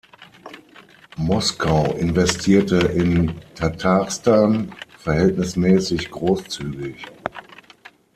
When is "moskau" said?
1.17-1.93